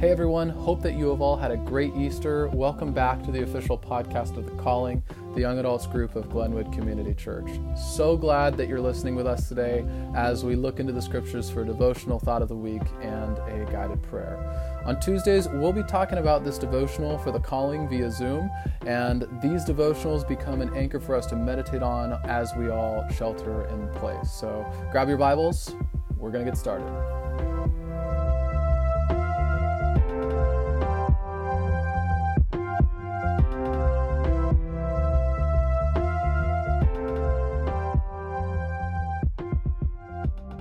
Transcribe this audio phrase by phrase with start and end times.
[0.00, 2.48] Hey everyone, hope that you have all had a great Easter.
[2.54, 5.02] Welcome back to the official podcast of The Calling,
[5.34, 7.50] the young adults group of Glenwood Community Church.
[7.76, 9.84] So glad that you're listening with us today
[10.16, 13.70] as we look into the scriptures for a devotional thought of the week and a
[13.70, 14.38] guided prayer.
[14.86, 18.50] On Tuesdays, we'll be talking about this devotional for The Calling via Zoom,
[18.86, 23.66] and these devotionals become an anchor for us to meditate on as we all shelter
[23.66, 24.30] in place.
[24.30, 25.74] So grab your Bibles,
[26.16, 26.88] we're going to get started.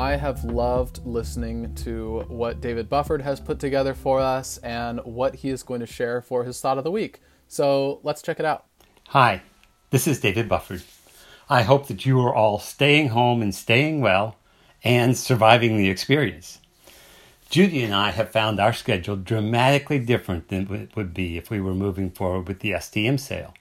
[0.10, 5.36] I have loved listening to what David Bufford has put together for us and what
[5.36, 7.22] he is going to share for his thought of the week.
[7.48, 8.66] So let's check it out.
[9.10, 9.44] Hi,
[9.92, 10.82] this is David Bufford.
[11.48, 14.36] I hope that you are all staying home and staying well
[14.84, 16.58] and surviving the experience.
[17.52, 21.62] Judy and I have found our schedule dramatically different than it would be if we
[21.62, 23.54] were moving forward with the STM sale.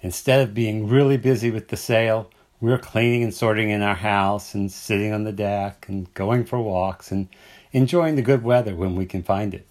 [0.00, 4.54] Instead of being really busy with the sale, we're cleaning and sorting in our house
[4.54, 7.28] and sitting on the deck and going for walks and
[7.72, 9.66] enjoying the good weather when we can find it.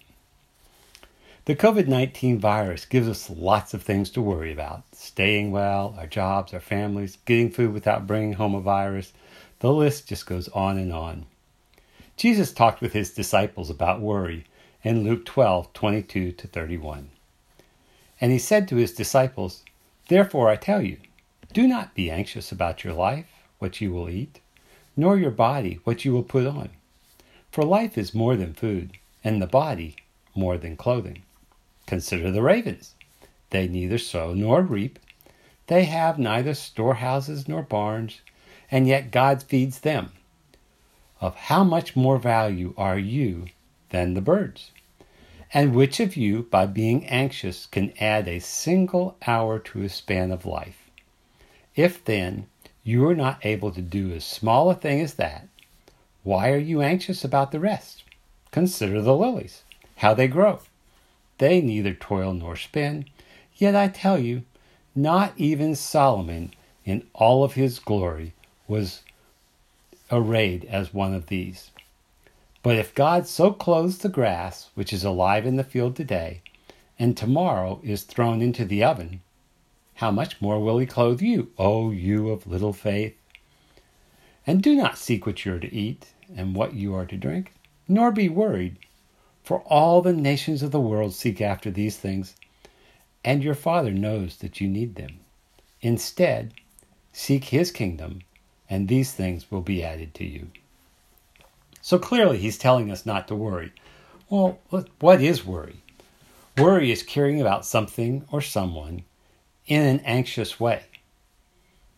[1.44, 6.06] The COVID 19 virus gives us lots of things to worry about staying well, our
[6.06, 9.12] jobs, our families, getting food without bringing home a virus.
[9.60, 11.26] The list just goes on and on.
[12.16, 14.44] Jesus talked with his disciples about worry
[14.82, 17.10] in Luke 12 22 to 31.
[18.20, 19.64] And he said to his disciples,
[20.08, 20.98] Therefore I tell you,
[21.52, 23.26] do not be anxious about your life,
[23.58, 24.40] what you will eat,
[24.96, 26.70] nor your body, what you will put on.
[27.50, 28.92] For life is more than food,
[29.24, 29.96] and the body
[30.34, 31.22] more than clothing.
[31.86, 32.94] Consider the ravens.
[33.50, 34.98] They neither sow nor reap.
[35.66, 38.20] They have neither storehouses nor barns,
[38.70, 40.12] and yet God feeds them.
[41.20, 43.46] Of how much more value are you
[43.90, 44.70] than the birds?
[45.52, 50.30] And which of you, by being anxious, can add a single hour to his span
[50.30, 50.79] of life?
[51.80, 52.46] If then
[52.84, 55.48] you are not able to do as small a thing as that,
[56.22, 58.02] why are you anxious about the rest?
[58.50, 59.62] Consider the lilies,
[59.96, 60.60] how they grow.
[61.38, 63.06] They neither toil nor spin.
[63.56, 64.42] Yet I tell you,
[64.94, 66.52] not even Solomon
[66.84, 68.34] in all of his glory
[68.68, 69.00] was
[70.12, 71.70] arrayed as one of these.
[72.62, 76.42] But if God so clothes the grass, which is alive in the field today,
[76.98, 79.22] and tomorrow is thrown into the oven,
[79.94, 83.14] how much more will he clothe you, O you of little faith?
[84.46, 87.52] And do not seek what you are to eat and what you are to drink,
[87.86, 88.78] nor be worried,
[89.42, 92.34] for all the nations of the world seek after these things,
[93.24, 95.20] and your Father knows that you need them.
[95.80, 96.54] Instead,
[97.12, 98.20] seek his kingdom,
[98.68, 100.48] and these things will be added to you.
[101.82, 103.72] So clearly, he's telling us not to worry.
[104.28, 104.58] Well,
[105.00, 105.82] what is worry?
[106.56, 109.02] Worry is caring about something or someone
[109.66, 110.82] in an anxious way.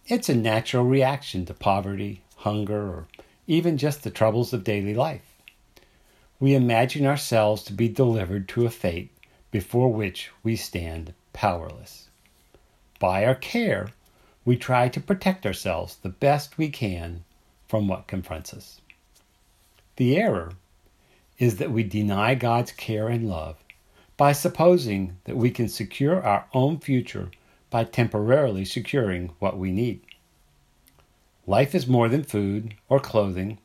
[0.06, 3.08] It's a natural reaction to poverty, hunger, or
[3.46, 5.40] even just the troubles of daily life.
[6.40, 9.10] We imagine ourselves to be delivered to a fate
[9.50, 12.08] before which we stand powerless.
[12.98, 13.88] By our care,
[14.44, 17.24] we try to protect ourselves the best we can
[17.68, 18.80] from what confronts us.
[19.96, 20.52] The error
[21.38, 23.56] is that we deny God's care and love
[24.16, 27.30] by supposing that we can secure our own future
[27.72, 30.02] by temporarily securing what we need.
[31.46, 33.58] Life is more than food or clothing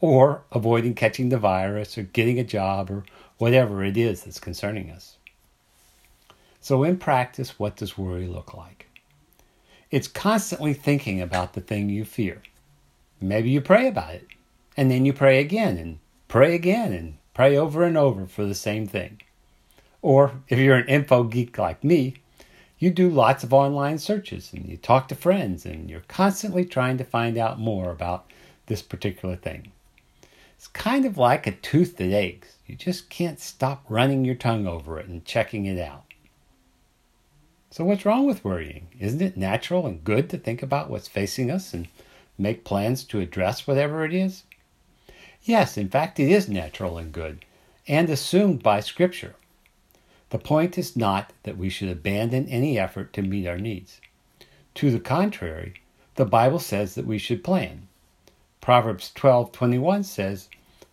[0.00, 3.04] or avoiding catching the virus or getting a job or
[3.38, 5.16] whatever it is that's concerning us.
[6.60, 8.86] So, in practice, what does worry look like?
[9.90, 12.42] It's constantly thinking about the thing you fear.
[13.20, 14.26] Maybe you pray about it,
[14.76, 15.98] and then you pray again, and
[16.28, 19.22] pray again, and pray over and over for the same thing.
[20.02, 22.16] Or if you're an info geek like me,
[22.78, 26.98] you do lots of online searches and you talk to friends and you're constantly trying
[26.98, 28.30] to find out more about
[28.66, 29.72] this particular thing.
[30.56, 32.56] It's kind of like a tooth that aches.
[32.66, 36.04] You just can't stop running your tongue over it and checking it out.
[37.70, 38.86] So, what's wrong with worrying?
[38.98, 41.88] Isn't it natural and good to think about what's facing us and
[42.38, 44.44] make plans to address whatever it is?
[45.42, 47.44] Yes, in fact, it is natural and good
[47.86, 49.34] and assumed by Scripture.
[50.34, 54.00] The point is not that we should abandon any effort to meet our needs.
[54.74, 55.74] To the contrary,
[56.16, 57.86] the Bible says that we should plan.
[58.60, 60.48] Proverbs 12:21 says,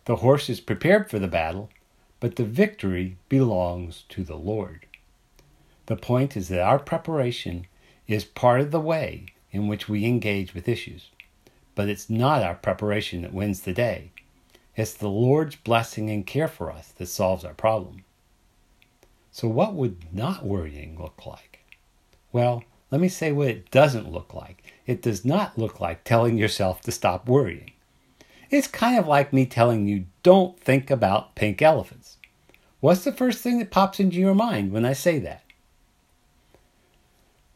[0.06, 1.72] "The horse is prepared for the battle,
[2.20, 4.86] but the victory belongs to the Lord."
[5.88, 7.66] The point is that our preparation
[8.06, 11.10] is part of the way in which we engage with issues,
[11.74, 14.12] but it's not our preparation that wins the day.
[14.76, 18.04] It's the Lord's blessing and care for us that solves our problem.
[19.32, 21.60] So, what would not worrying look like?
[22.34, 24.64] Well, let me say what it doesn't look like.
[24.86, 27.72] It does not look like telling yourself to stop worrying.
[28.50, 32.18] It's kind of like me telling you don't think about pink elephants.
[32.82, 35.44] What's the first thing that pops into your mind when I say that?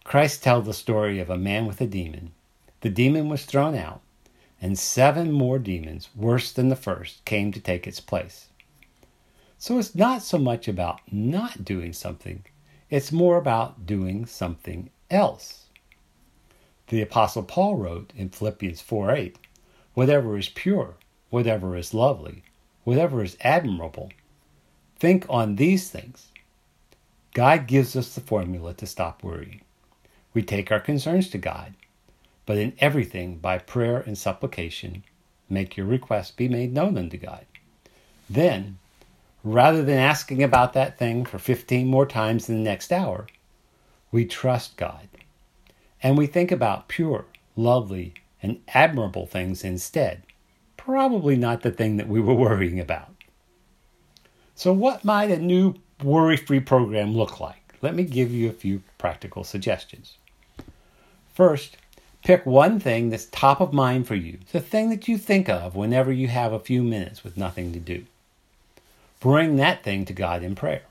[0.05, 2.31] Christ tells the story of a man with a demon.
[2.81, 4.01] The demon was thrown out,
[4.61, 8.47] and seven more demons, worse than the first, came to take its place.
[9.65, 12.45] So it's not so much about not doing something,
[12.91, 15.65] it's more about doing something else.
[16.89, 19.39] The Apostle Paul wrote in Philippians 4 8,
[19.95, 20.97] Whatever is pure,
[21.31, 22.43] whatever is lovely,
[22.83, 24.11] whatever is admirable,
[24.99, 26.27] think on these things.
[27.33, 29.61] God gives us the formula to stop worrying.
[30.35, 31.73] We take our concerns to God,
[32.45, 35.03] but in everything, by prayer and supplication,
[35.49, 37.47] make your requests be made known unto God.
[38.29, 38.77] Then,
[39.45, 43.27] rather than asking about that thing for 15 more times in the next hour,
[44.11, 45.07] we trust God.
[46.01, 47.25] And we think about pure,
[47.55, 50.23] lovely, and admirable things instead.
[50.77, 53.11] Probably not the thing that we were worrying about.
[54.55, 57.75] So, what might a new worry free program look like?
[57.81, 60.17] Let me give you a few practical suggestions.
[61.33, 61.77] First,
[62.23, 65.75] pick one thing that's top of mind for you, the thing that you think of
[65.75, 68.05] whenever you have a few minutes with nothing to do.
[69.25, 70.83] Bring that thing to God in prayer.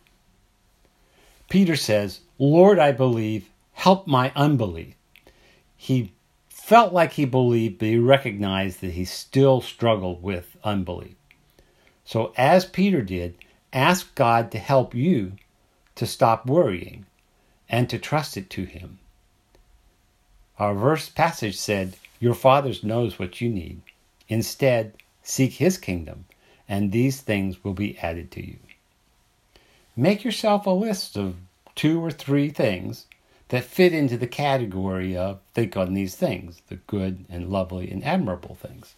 [1.49, 4.97] Peter says, Lord, I believe, help my unbelief.
[5.77, 6.13] He
[6.49, 11.15] felt like he believed, but he recognized that he still struggled with unbelief.
[12.05, 13.37] So, as Peter did,
[13.73, 15.35] ask God to help you
[15.95, 17.07] to stop worrying
[17.69, 18.99] and to trust it to Him.
[20.59, 23.81] Our verse passage said, Your Father knows what you need.
[24.29, 26.25] Instead, seek His kingdom
[26.69, 28.57] and these things will be added to you.
[29.97, 31.37] Make yourself a list of
[31.75, 33.07] two or three things
[33.49, 38.05] that fit into the category of think on these things, the good and lovely and
[38.05, 38.95] admirable things.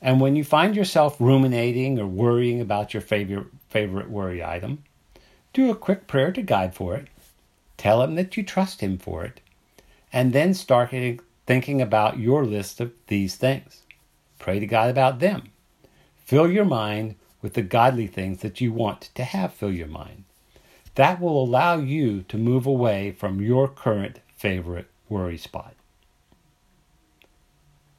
[0.00, 4.84] And when you find yourself ruminating or worrying about your favorite, favorite worry item,
[5.52, 7.08] do a quick prayer to God for it.
[7.76, 9.40] Tell Him that you trust Him for it.
[10.12, 10.94] And then start
[11.46, 13.82] thinking about your list of these things.
[14.38, 15.50] Pray to God about them.
[16.26, 20.24] Fill your mind with the godly things that you want to have fill your mind.
[20.96, 25.74] That will allow you to move away from your current favorite worry spot.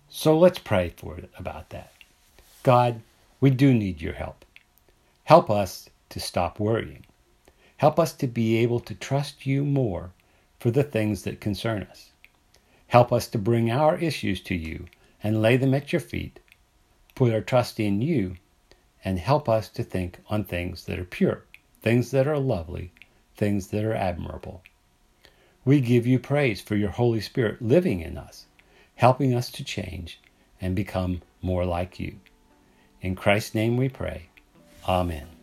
[0.09, 1.93] So let's pray for it about that.
[2.63, 2.99] God,
[3.39, 4.43] we do need your help.
[5.23, 7.05] Help us to stop worrying.
[7.77, 10.11] Help us to be able to trust you more
[10.59, 12.09] for the things that concern us.
[12.87, 14.87] Help us to bring our issues to you
[15.23, 16.41] and lay them at your feet
[17.17, 18.35] put our trust in you,
[19.03, 21.43] and help us to think on things that are pure,
[21.81, 22.91] things that are lovely,
[23.35, 24.61] things that are admirable.
[25.65, 28.45] We give you praise for your Holy Spirit living in us,
[28.93, 30.19] helping us to change
[30.61, 32.19] and become more like you.
[33.01, 34.29] In Christ's name we pray.
[34.87, 35.36] Amen.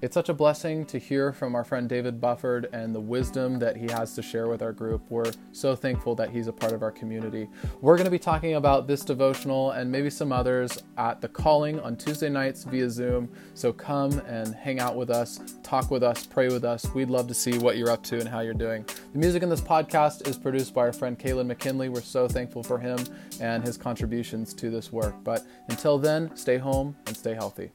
[0.00, 3.76] It's such a blessing to hear from our friend David Bufford and the wisdom that
[3.76, 5.02] he has to share with our group.
[5.10, 7.48] We're so thankful that he's a part of our community.
[7.80, 11.80] We're going to be talking about this devotional and maybe some others at the calling
[11.80, 13.28] on Tuesday nights via Zoom.
[13.54, 16.86] So come and hang out with us, talk with us, pray with us.
[16.94, 18.84] We'd love to see what you're up to and how you're doing.
[19.12, 21.88] The music in this podcast is produced by our friend Kaylin McKinley.
[21.88, 23.00] We're so thankful for him
[23.40, 25.16] and his contributions to this work.
[25.24, 27.72] But until then, stay home and stay healthy.